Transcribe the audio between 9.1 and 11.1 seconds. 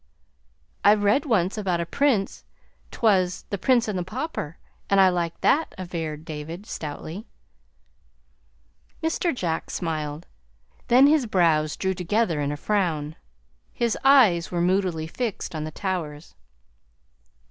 Jack smiled; then